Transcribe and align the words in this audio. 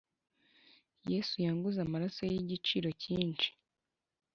yesu 1.11 1.35
yanguze 1.45 1.79
amaraso 1.81 2.19
ye 2.25 2.33
yigiciro 2.35 2.89
cyinshi 3.01 3.49